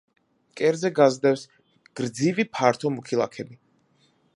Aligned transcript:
მკერდზე 0.53 0.91
გასდევს 0.99 1.43
გრძივი 2.01 2.47
ფართო 2.59 2.97
მუქი 2.97 3.23
ლაქები. 3.25 3.61